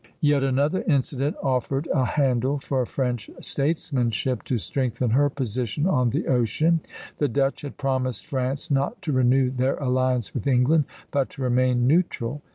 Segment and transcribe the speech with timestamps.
[0.19, 6.25] Yet another incident offered a handle for French statesmanship to strengthen her position on the
[6.25, 6.79] ocean.
[7.19, 11.85] The Dutch had promised France not to renew their alliance with England, but to remain
[11.85, 12.41] neutral.